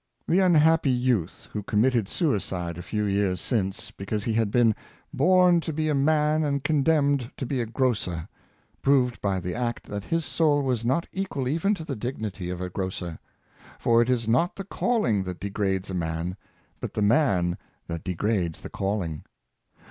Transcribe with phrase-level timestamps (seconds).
[0.27, 4.73] The unhappy youth who committed suicide a few years since because he had been"
[5.13, 8.27] born to be a man and condemned to be a grocer,"
[8.81, 12.61] proved by the act that his soul was not equal even to the dignity of
[12.61, 13.19] a grocer;
[13.77, 16.35] for it is not the calling that degrades a man,
[16.79, 17.55] but the man
[17.85, 19.23] that degrades the calling.